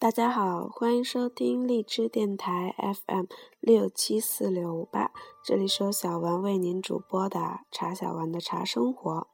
[0.00, 3.24] 大家好，欢迎收听荔枝电台 FM
[3.58, 5.10] 六七四六五八，
[5.44, 9.26] 这里是由小丸为您主播的茶小丸的茶生活。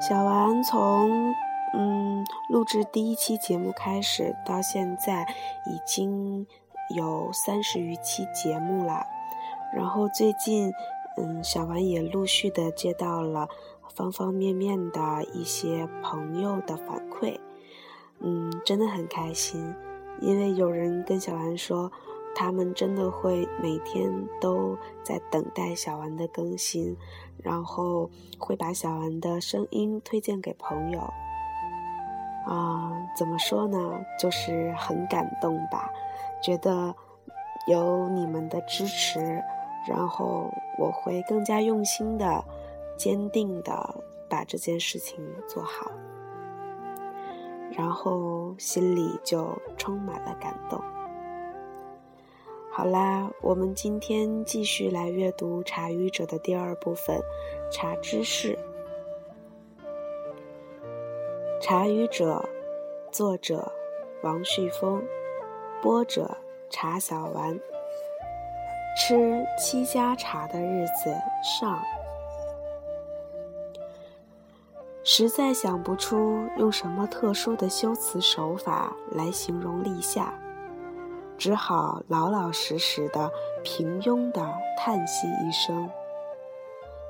[0.00, 1.34] 小丸从
[1.74, 5.26] 嗯录制第一期节目开始到现在，
[5.66, 6.46] 已经
[6.96, 9.04] 有三十余期节目了。
[9.74, 10.72] 然后最近
[11.18, 13.46] 嗯，小丸也陆续的接到了
[13.94, 17.38] 方方面面的一些朋友的反馈。
[18.20, 19.74] 嗯，真的很开心，
[20.20, 21.90] 因为有人跟小丸说，
[22.34, 26.96] 他们真的会每天都在等待小丸的更新，
[27.42, 31.00] 然后会把小丸的声音推荐给朋友。
[32.46, 33.78] 啊，怎么说呢？
[34.18, 35.90] 就是很感动吧，
[36.42, 36.94] 觉得
[37.66, 39.20] 有你们的支持，
[39.86, 42.42] 然后我会更加用心的、
[42.96, 45.90] 坚定的把这件事情做好。
[47.76, 50.82] 然后心里就充满了感动。
[52.70, 57.18] 好啦，我们今天继续来阅读《茶语者》的第二部分
[57.72, 58.56] 《茶知识》。
[61.60, 62.48] 《茶语者》，
[63.12, 63.72] 作者
[64.22, 65.02] 王旭峰，
[65.82, 66.36] 播者
[66.70, 67.58] 茶小丸。
[68.96, 71.80] 吃七家茶的日子上。
[75.10, 80.38] 实在想不出用什么特殊的修辞手法来形容立夏，
[81.38, 83.32] 只好老老实实的、
[83.64, 85.88] 平庸的叹息一声：“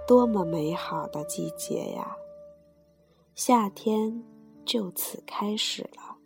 [0.06, 2.16] 多么美好的季节呀！
[3.34, 4.22] 夏天
[4.64, 6.18] 就此开始了。”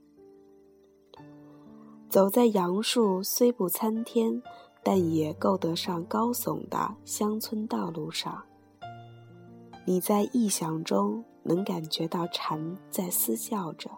[2.11, 4.42] 走在杨树虽不参天，
[4.83, 8.45] 但也够得上高耸的乡村道路上，
[9.84, 11.25] 你在臆想中。
[11.44, 13.91] 能感觉到蝉在嘶叫着，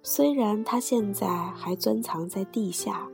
[0.00, 3.08] 虽然它现在还钻藏在地下，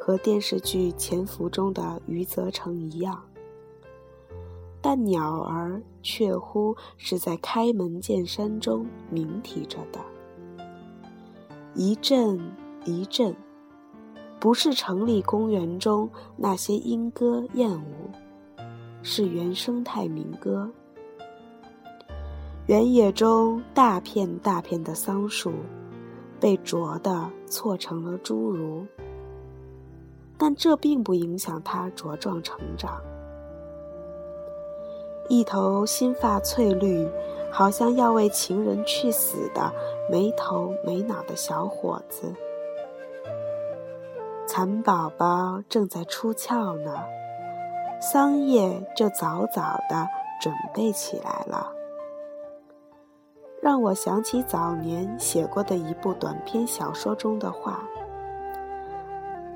[0.00, 3.22] 和电视剧《潜伏》中的余则成一样，
[4.82, 10.00] 但鸟儿却乎是在开门见山中鸣啼着的，
[11.76, 12.40] 一阵
[12.84, 13.36] 一阵，
[14.40, 18.10] 不是城里公园中那些莺歌燕舞，
[19.02, 20.68] 是原生态民歌。
[22.66, 25.52] 原野中大片大片的桑树，
[26.38, 28.86] 被啄的错成了侏儒，
[30.36, 33.00] 但这并不影响它茁壮成长。
[35.30, 37.08] 一头新发翠绿，
[37.50, 39.72] 好像要为情人去死的
[40.10, 42.34] 没头没脑的小伙子，
[44.46, 46.98] 蚕宝宝正在出窍呢，
[48.00, 50.08] 桑叶就早早的
[50.40, 51.72] 准备起来了。
[53.60, 57.82] 让我想起早年写过的一部短篇小说中的话，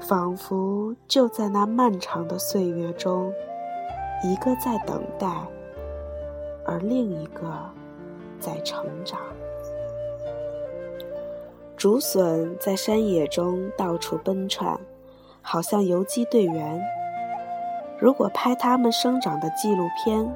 [0.01, 3.33] 仿佛就在那漫长的岁月中，
[4.25, 5.29] 一个在等待，
[6.67, 7.49] 而另一个
[8.41, 9.21] 在成长。
[11.77, 14.77] 竹笋在山野中到处奔窜，
[15.41, 16.83] 好像游击队员。
[18.03, 20.29] 如果拍他们生长的纪录片，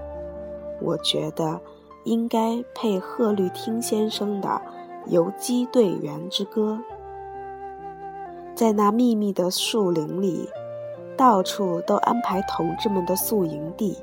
[0.80, 1.60] 我觉得。
[2.06, 4.48] 应该配贺绿汀先生的
[5.08, 6.80] 《游击队员之歌》。
[8.54, 10.48] 在那密密的树林里，
[11.16, 13.98] 到处都安排同志们的宿营地。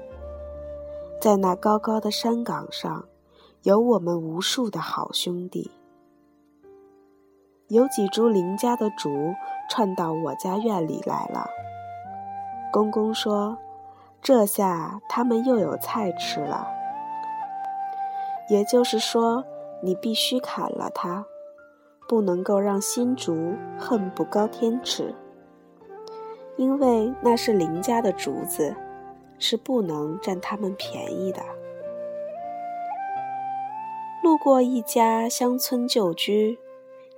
[1.22, 3.06] 在那高高的山岗上，
[3.62, 5.72] 有我们无数的好兄弟。
[7.69, 9.34] 有几株邻家的竹
[9.69, 11.47] 串到我家院里来了。
[12.73, 13.56] 公公说
[14.19, 16.67] ：“这下他们又有菜吃了。”
[18.50, 19.45] 也就是说，
[19.84, 21.23] 你必须砍了它，
[22.07, 25.13] 不能够让新竹恨不高天尺，
[26.57, 28.75] 因为那是邻家的竹子，
[29.38, 31.44] 是不能占他们便宜的。
[34.24, 36.57] 路过一家乡村旧居，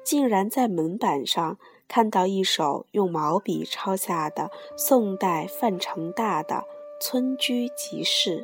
[0.03, 6.65] 竟然在门板上看到一首用毛笔抄下的宋代范成大的
[7.01, 8.41] 《村居集市》。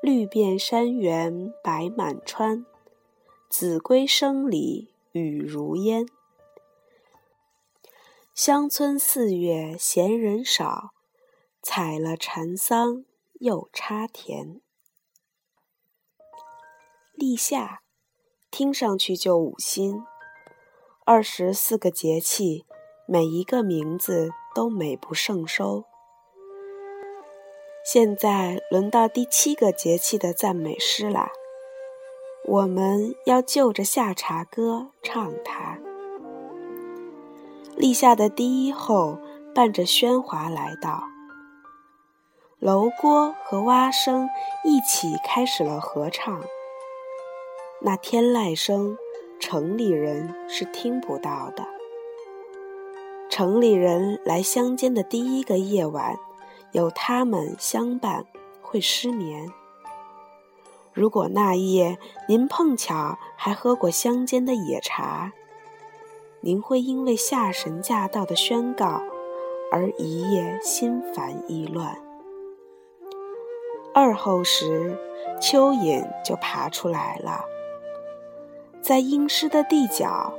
[0.00, 2.66] 绿遍山原白满川，
[3.48, 6.06] 子规声里雨如烟。
[8.34, 10.92] 乡村四月闲人少，
[11.62, 13.04] 采了蚕桑
[13.34, 14.60] 又插田。
[17.14, 17.82] 立夏，
[18.50, 20.02] 听上去就五心。
[21.04, 22.64] 二十四个节气，
[23.08, 25.82] 每一个名字都美不胜收。
[27.84, 31.32] 现在轮到第七个节气的赞美诗啦。
[32.46, 35.80] 我们要就着夏茶歌唱它。
[37.74, 39.18] 立夏的第一后，
[39.52, 41.02] 伴着喧哗来到，
[42.60, 44.28] 楼锅和蛙声
[44.62, 46.44] 一起开始了合唱。
[47.80, 48.96] 那天籁声，
[49.42, 51.66] 城里人是听不到的。
[53.28, 56.16] 城里人来乡间的第一个夜晚，
[56.70, 58.24] 有他们相伴，
[58.62, 59.50] 会失眠。
[60.92, 61.98] 如果那夜
[62.28, 65.32] 您碰巧还喝过乡间的野茶，
[66.40, 69.02] 您会因为夏神驾到的宣告
[69.72, 71.98] 而一夜心烦意乱。
[73.92, 74.96] 二后时，
[75.40, 77.44] 蚯蚓就爬出来了，
[78.82, 80.34] 在阴湿的地角，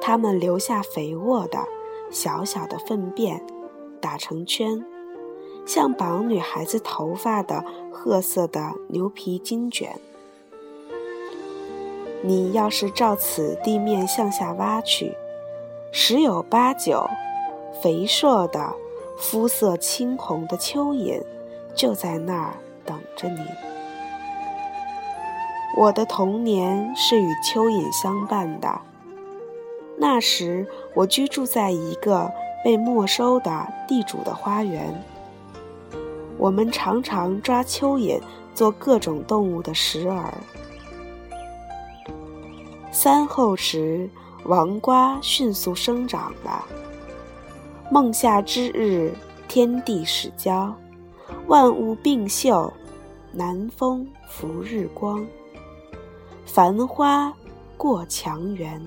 [0.00, 1.64] 它们留下肥沃的
[2.10, 3.40] 小小的粪便，
[4.00, 4.84] 打成圈，
[5.64, 7.64] 像绑女孩子头发的。
[7.96, 9.98] 褐色的牛皮巾卷，
[12.22, 15.14] 你要是照此地面向下挖去，
[15.90, 17.08] 十有八九，
[17.82, 18.74] 肥硕的、
[19.16, 21.22] 肤色青红的蚯蚓
[21.74, 22.54] 就在那儿
[22.84, 23.40] 等着你。
[25.76, 28.80] 我的童年是与蚯蚓相伴的，
[29.98, 32.30] 那时我居住在一个
[32.64, 34.94] 被没收的地主的花园。
[36.38, 38.20] 我们常常抓蚯蚓
[38.54, 40.26] 做各种动物的食饵。
[42.92, 44.08] 三后时，
[44.44, 46.64] 王瓜迅速生长了。
[47.90, 49.12] 孟夏之日，
[49.48, 50.72] 天地始交，
[51.48, 52.72] 万物并秀，
[53.32, 55.26] 南风拂日光，
[56.46, 57.32] 繁花
[57.76, 58.80] 过墙垣。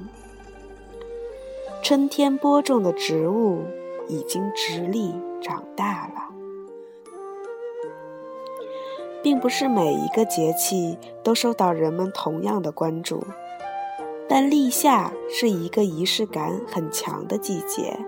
[1.84, 3.62] 春天播种的植物
[4.08, 6.24] 已经直立长大了。
[9.22, 13.22] 并不是每一个节气都受到人们同样的关注，
[14.30, 18.00] 但立夏是一个仪式感很强的季节，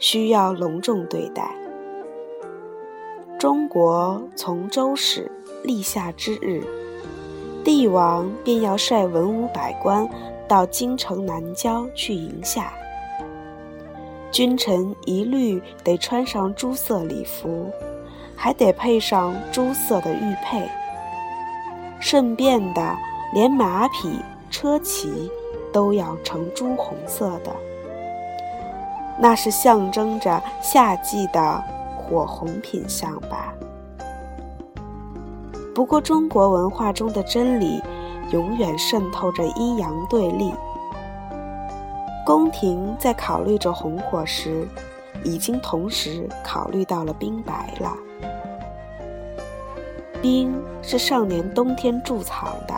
[0.00, 1.54] 需要隆重对待。
[3.38, 5.30] 中国从周始
[5.62, 6.64] 立夏之日，
[7.64, 10.08] 帝王便要率文武百官
[10.48, 12.72] 到京城南郊去迎夏，
[14.30, 17.70] 君臣一律得穿上朱色礼服。
[18.34, 20.68] 还得配上朱色的玉佩，
[22.00, 22.96] 顺便的，
[23.32, 24.18] 连马匹、
[24.50, 25.30] 车骑
[25.72, 27.52] 都要呈朱红色的，
[29.16, 31.62] 那是象征着夏季的
[31.96, 33.54] 火红品相吧。
[35.74, 37.80] 不过，中国文化中的真理，
[38.30, 40.52] 永远渗透着阴阳对立。
[42.26, 44.68] 宫廷在考虑着红火时，
[45.24, 47.96] 已经同时考虑到了冰白了。
[50.20, 52.74] 冰是上年冬天贮藏的。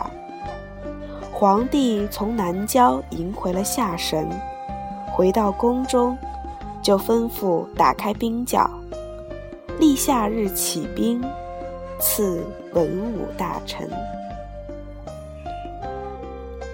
[1.31, 4.27] 皇帝从南郊迎回了夏神，
[5.11, 6.17] 回到宫中，
[6.81, 8.69] 就吩咐打开冰窖，
[9.79, 11.21] 立夏日起冰，
[11.99, 13.89] 赐文武大臣。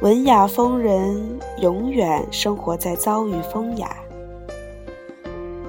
[0.02, 3.96] 文雅风人永远生活在遭遇风雅，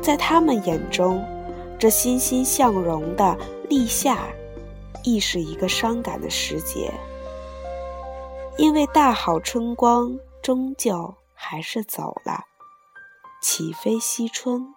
[0.00, 1.22] 在他们眼中，
[1.78, 3.36] 这欣欣向荣的
[3.68, 4.18] 立夏。
[5.04, 6.92] 亦是一个伤感的时节，
[8.56, 12.44] 因为大好春光终究还是走了，
[13.42, 14.72] 岂非惜春？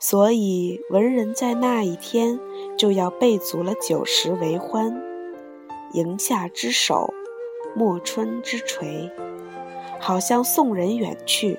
[0.00, 2.38] 所以文人在那一天
[2.76, 5.02] 就要备足了酒食为欢，
[5.92, 7.12] 迎夏之首，
[7.74, 9.10] 暮春之垂，
[9.98, 11.58] 好像送人远去。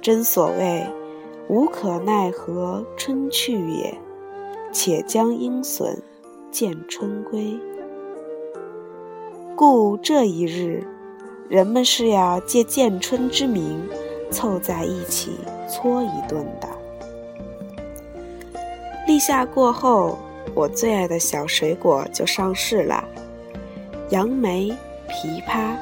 [0.00, 0.86] 真所谓，
[1.48, 3.94] 无可奈何春去也。
[4.72, 5.98] 且将鹰隼
[6.50, 7.56] 见春归。
[9.54, 10.84] 故这一日，
[11.48, 13.80] 人们是要借见春之名，
[14.30, 15.32] 凑在一起
[15.68, 16.68] 搓一顿的。
[19.06, 20.18] 立夏过后，
[20.54, 23.04] 我最爱的小水果就上市了：
[24.10, 24.70] 杨梅、
[25.08, 25.74] 枇杷、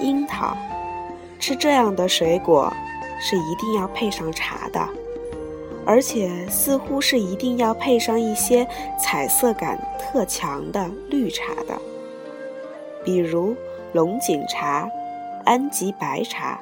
[0.00, 0.56] 樱桃。
[1.38, 2.72] 吃这样的水果，
[3.20, 4.88] 是一定要配上茶的。
[5.86, 8.66] 而且似乎是一定要配上一些
[8.98, 11.78] 彩色感特强的绿茶的，
[13.04, 13.54] 比如
[13.92, 14.88] 龙井茶、
[15.44, 16.58] 安吉白茶、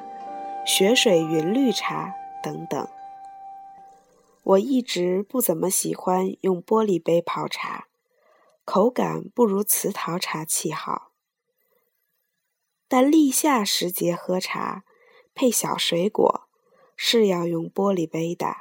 [0.65, 2.85] 雪水云绿茶等等。
[4.43, 7.87] 我一直不怎么喜欢用玻璃杯泡茶，
[8.65, 11.11] 口感不如瓷陶茶器好。
[12.87, 14.83] 但立夏时节喝茶，
[15.33, 16.47] 配小水果，
[16.95, 18.57] 是要用玻璃杯的。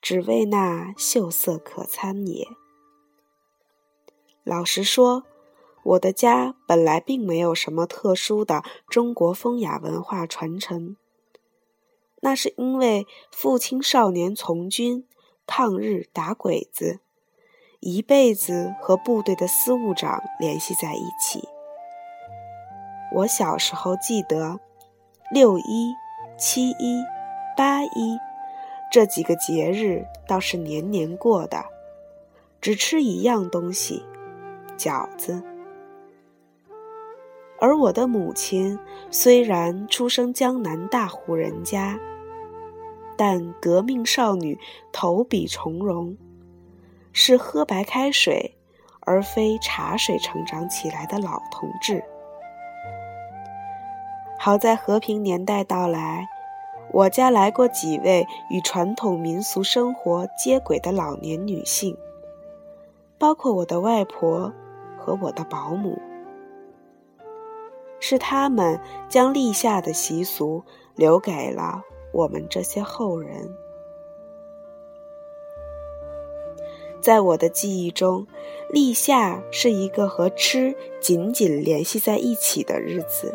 [0.00, 2.46] 只为那秀色可餐也。
[4.44, 5.24] 老实说，
[5.82, 10.96] 我的家本来并没有什么特殊的中国风雅文化传承，
[12.24, 15.06] 那是因为父亲少年从军，
[15.46, 17.00] 抗日打鬼子，
[17.80, 21.46] 一辈子和部队的司务长联系在一起。
[23.12, 24.58] 我小时候记得，
[25.30, 25.92] 六一、
[26.38, 27.04] 七一、
[27.58, 28.18] 八一
[28.90, 31.66] 这几个节日倒是年年过的，
[32.58, 34.02] 只吃一样东西——
[34.78, 35.42] 饺子。
[37.60, 38.78] 而我的母亲
[39.10, 42.00] 虽然出生江南大户人家，
[43.16, 44.58] 但革命少女
[44.92, 46.16] 投笔从戎，
[47.12, 48.54] 是喝白开水
[49.00, 52.02] 而非茶水成长起来的老同志。
[54.38, 56.28] 好在和平年代到来，
[56.92, 61.96] 我家来过几位与传统民俗生活接轨的老年女性，
[63.18, 64.52] 包括我的外婆
[64.98, 65.98] 和我的保姆。
[68.00, 68.78] 是他们
[69.08, 70.62] 将立夏的习俗
[70.94, 71.82] 留给了
[72.14, 73.56] 我们这些后人。
[77.00, 78.26] 在我的记忆中，
[78.70, 83.34] 立夏是一个和吃紧紧联系在一起的日子。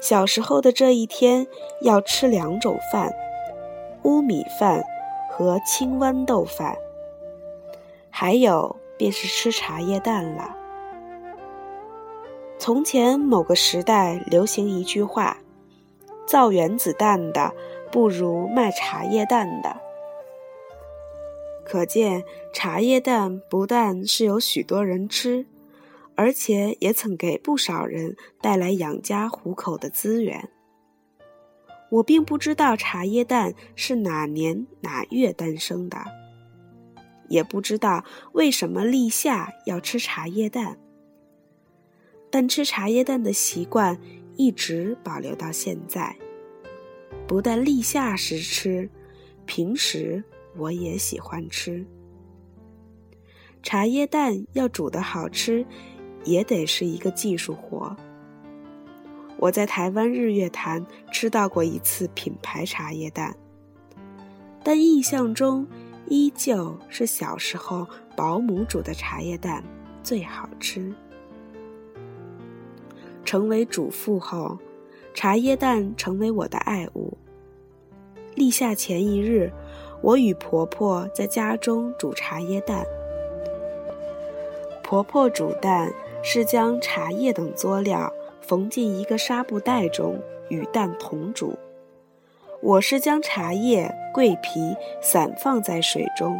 [0.00, 1.46] 小时候的这一天
[1.82, 3.12] 要吃两种饭：
[4.02, 4.82] 乌米饭
[5.30, 6.76] 和青豌豆饭，
[8.10, 10.56] 还有便是吃茶叶蛋了。
[12.58, 15.36] 从前某个时代流行一句话
[16.26, 17.54] ：“造原子弹的
[17.90, 19.80] 不如卖茶叶蛋的。”
[21.64, 25.46] 可见茶叶蛋不但是有许多人吃，
[26.16, 30.50] 而且也曾给不少人带来养家糊口的资源。
[31.88, 35.98] 我并不知道茶叶蛋是哪年哪月诞生的，
[37.28, 40.78] 也不知道为什么立夏要吃茶叶蛋。
[42.30, 43.98] 但吃茶叶蛋的习惯
[44.36, 46.16] 一直保留到现在，
[47.26, 48.88] 不但立夏时吃，
[49.46, 50.22] 平时
[50.56, 51.84] 我也喜欢吃。
[53.62, 55.64] 茶叶蛋要煮得好吃，
[56.24, 57.96] 也得是一个技术活。
[59.38, 63.36] 我在台湾日月潭吃到过一次品牌茶叶蛋，
[64.64, 65.66] 但印象中
[66.06, 67.86] 依旧是小时候
[68.16, 69.62] 保姆煮的茶叶蛋
[70.02, 70.94] 最好吃。
[73.32, 74.58] 成为主妇后，
[75.14, 77.16] 茶叶蛋成为我的爱物。
[78.34, 79.50] 立夏前一日，
[80.02, 82.84] 我与婆婆在家中煮茶叶蛋。
[84.82, 85.90] 婆婆煮蛋
[86.22, 88.12] 是将茶叶等佐料
[88.42, 90.20] 缝进一个纱布袋中，
[90.50, 91.54] 与蛋同煮。
[92.60, 96.38] 我是将茶叶、桂皮散放在水中，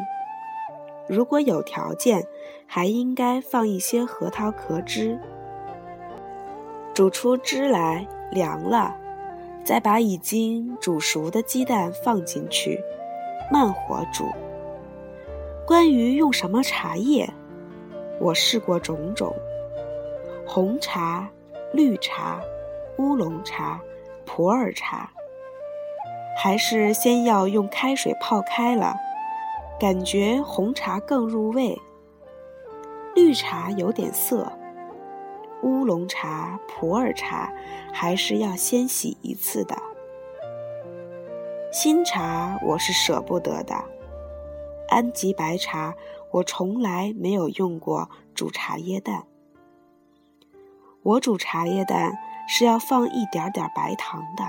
[1.08, 2.26] 如果有条件，
[2.66, 5.18] 还应该放一些核桃壳汁。
[6.94, 8.94] 煮出汁来，凉了，
[9.64, 12.78] 再把已经煮熟的鸡蛋放进去，
[13.50, 14.26] 慢火煮。
[15.66, 17.32] 关于用什么茶叶，
[18.20, 19.34] 我试过种种：
[20.46, 21.26] 红茶、
[21.72, 22.42] 绿茶、
[22.99, 23.80] 乌龙茶、
[24.26, 25.11] 普洱茶。
[26.37, 28.96] 还是先要用开水泡开了，
[29.80, 31.80] 感觉红茶更入味，
[33.14, 34.52] 绿茶有点涩。
[35.62, 37.52] 乌龙茶、普洱茶
[37.92, 39.76] 还是要先洗一次的。
[41.73, 43.75] 新茶我是舍不得的，
[44.88, 45.95] 安吉白茶
[46.33, 49.25] 我从来没有用过煮茶叶蛋。
[51.02, 54.45] 我煮茶叶蛋是要放一点点白糖的，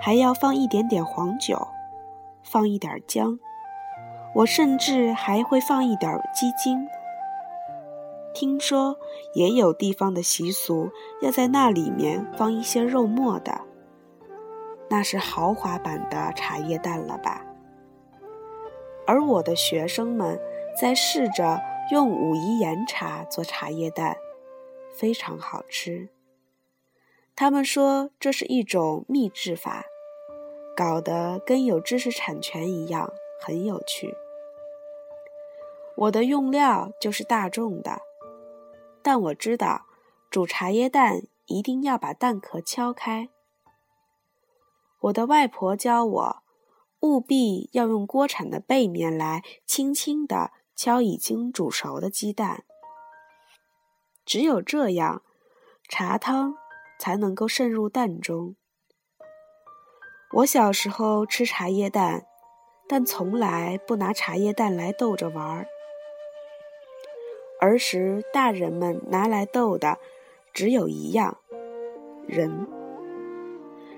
[0.00, 1.68] 还要放一点点黄酒，
[2.42, 3.38] 放一点姜，
[4.36, 6.86] 我甚至还会放一点鸡精。
[8.32, 8.96] 听说
[9.34, 13.60] 也有地方的习俗，要在那里面放一些肉末的，
[14.88, 17.44] 那是豪华版的茶叶蛋了吧？
[19.06, 20.40] 而我的学生们
[20.80, 21.60] 在试着
[21.90, 24.16] 用武夷岩茶做茶叶蛋，
[24.92, 26.08] 非常好吃。
[27.34, 29.84] 他们说这是一种秘制法，
[30.76, 34.14] 搞得跟有知识产权一样，很有趣。
[35.96, 38.00] 我的用料就是大众的。
[39.02, 39.86] 但我知道，
[40.30, 43.28] 煮茶叶蛋一定要把蛋壳敲开。
[45.00, 46.42] 我的外婆教我，
[47.00, 52.64] 务必要用锅铲的背面来轻轻地敲已经煮熟的鸡蛋。
[54.24, 55.22] 只有这样，
[55.88, 56.54] 茶汤
[56.98, 58.54] 才能够渗入蛋中。
[60.34, 62.24] 我小时候吃茶叶蛋，
[62.88, 65.66] 但从来不拿茶叶蛋来逗着玩儿。
[67.62, 69.96] 儿时大人们拿来逗的，
[70.52, 71.36] 只有一样：
[72.26, 72.66] 人。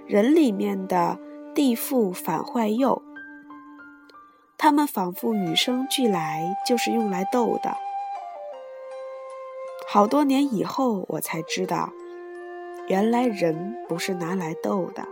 [0.07, 1.19] 人里面的
[1.55, 3.01] 地富反坏右，
[4.59, 7.75] 他们仿佛与生俱来，就是用来逗的。
[9.89, 11.91] 好多年以后，我才知道，
[12.87, 15.09] 原来人不是拿来逗的，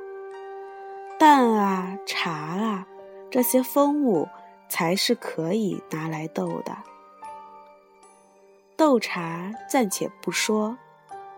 [1.18, 2.86] 蛋啊、茶啊
[3.30, 4.28] 这些风物
[4.68, 6.76] 才是可以拿来逗的。
[8.82, 10.76] 斗茶暂且不说，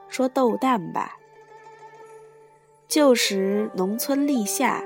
[0.09, 1.19] 说斗蛋吧。
[2.89, 4.83] 旧时农村立夏，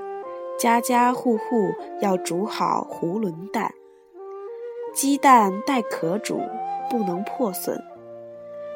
[0.58, 3.72] 家家户户要煮好囫囵蛋。
[4.92, 6.40] 鸡蛋带壳煮，
[6.90, 7.80] 不能破损。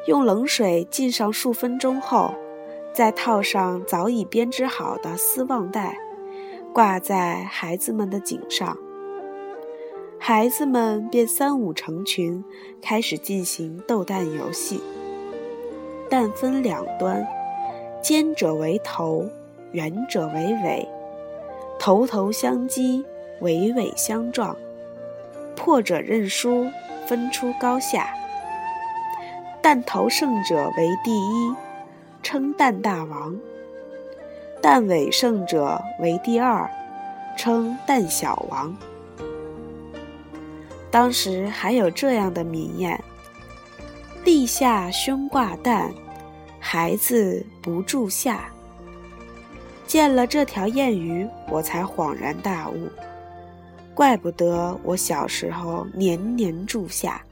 [0.07, 2.33] 用冷水浸上数分钟后，
[2.93, 5.97] 再套上早已编织好的丝网袋，
[6.73, 8.77] 挂在孩子们的颈上。
[10.25, 12.41] 孩子们便三五成群，
[12.81, 14.81] 开始进行斗蛋游戏。
[16.09, 17.27] 蛋分两端。
[18.01, 19.25] 尖者为头，
[19.73, 20.87] 圆者为尾，
[21.77, 23.03] 头头相击，
[23.41, 24.55] 尾尾相撞，
[25.57, 26.69] 破者认输，
[27.05, 28.15] 分出高下。
[29.61, 31.53] 蛋头胜者为第一，
[32.21, 33.33] 称蛋大王；
[34.61, 36.71] 蛋尾胜者为第二，
[37.35, 38.73] 称蛋小王。
[40.93, 42.95] 当时还有这样的名谚
[44.23, 45.91] ：“立夏胸挂蛋。”
[46.61, 48.47] 孩子不住下。
[49.87, 52.87] 见了这条谚语，我才恍然大悟，
[53.95, 57.23] 怪不得我小时候年年住下，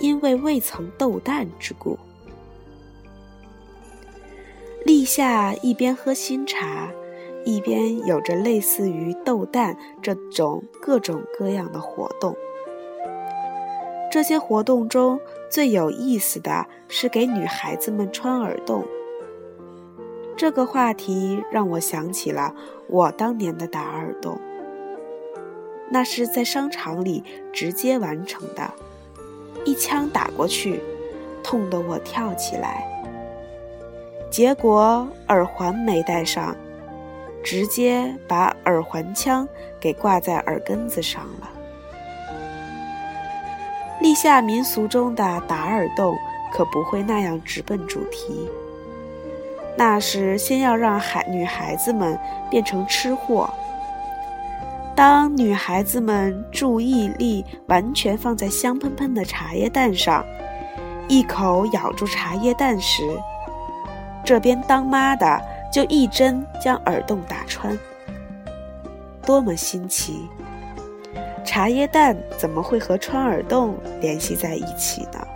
[0.00, 1.96] 因为未曾斗蛋之故。
[4.84, 6.90] 立夏一边喝新茶，
[7.44, 12.36] 一边有着类似于斗蛋这种各种各样的活动。
[14.10, 15.20] 这些活动中。
[15.50, 18.84] 最有意思的是给女孩子们穿耳洞。
[20.36, 22.54] 这个话题让我想起了
[22.86, 24.38] 我当年的打耳洞，
[25.90, 28.72] 那是在商场里直接完成的，
[29.64, 30.80] 一枪打过去，
[31.42, 32.86] 痛得我跳起来。
[34.30, 36.56] 结果耳环没戴上，
[37.42, 39.48] 直接把耳环枪
[39.80, 41.50] 给挂在耳根子上了。
[44.00, 46.16] 立夏民俗中的打耳洞
[46.52, 48.48] 可不会那样直奔主题，
[49.76, 53.48] 那是先要让孩女孩子们变成吃货。
[54.96, 60.24] 当女孩子们注意力完全放在香喷喷的茶叶蛋上，
[61.08, 63.02] 一口咬住茶叶蛋时，
[64.24, 67.78] 这边当妈的就一针将耳洞打穿，
[69.24, 70.28] 多么新奇！
[71.44, 75.26] 茶叶蛋怎么会和穿耳洞联系在一起呢？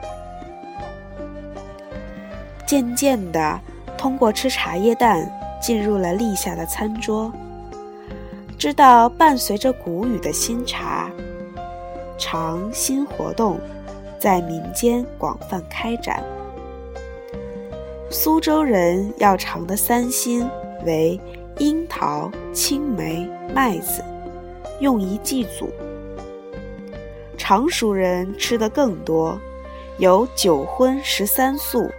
[2.66, 3.60] 渐渐的，
[3.96, 7.32] 通过吃茶叶蛋进入了立夏的餐桌，
[8.58, 11.10] 知道伴随着谷雨的新茶，
[12.18, 13.58] 尝新活动
[14.18, 16.24] 在民间广泛开展。
[18.14, 20.48] 苏州人要尝的三新
[20.86, 21.20] 为
[21.58, 24.04] 樱桃、青梅、麦子，
[24.78, 25.68] 用以祭祖。
[27.36, 29.36] 常熟人吃的更多，
[29.98, 31.90] 有九荤十三素。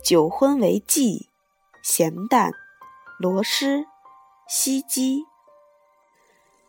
[0.00, 1.26] 九荤为鲫、
[1.82, 2.52] 咸蛋、
[3.18, 3.84] 螺蛳、
[4.48, 5.24] 西鸡、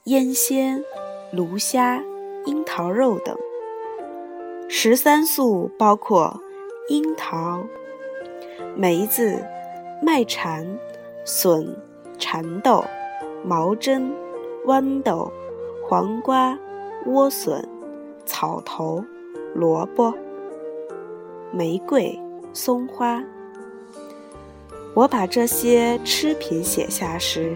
[0.05, 0.83] 腌鲜、
[1.31, 2.01] 芦虾、
[2.47, 3.37] 樱桃肉等。
[4.67, 6.41] 十三素包括
[6.89, 7.63] 樱桃、
[8.75, 9.43] 梅子、
[10.01, 10.67] 麦蝉、
[11.23, 11.75] 笋、
[12.19, 12.83] 蚕豆、
[13.43, 14.11] 毛针、
[14.65, 15.31] 豌豆、
[15.89, 16.57] 黄瓜。
[17.07, 17.63] 莴笋、
[18.25, 19.05] 草头、
[19.53, 20.11] 萝卜、
[21.51, 22.19] 玫瑰、
[22.51, 23.23] 松花。
[24.95, 27.55] 我把这些吃品写下时，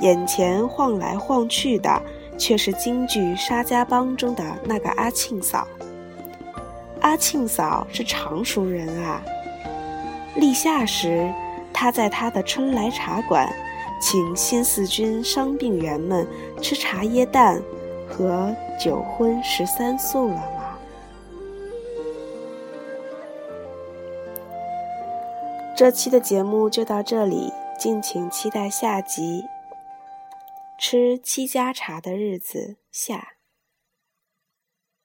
[0.00, 2.02] 眼前晃来晃去的
[2.38, 5.68] 却是京剧《沙家浜》中的那个阿庆嫂。
[7.02, 9.22] 阿庆嫂是常熟人啊。
[10.38, 11.32] 立夏时，
[11.72, 13.52] 他在他的春来茶馆，
[14.00, 16.26] 请新四军伤病员们
[16.62, 17.60] 吃茶叶蛋。
[18.10, 20.78] 和九荤十三素了吗？
[25.76, 29.44] 这期的节目就到这里，敬请期待下集。
[30.78, 33.37] 吃七家茶的日子下。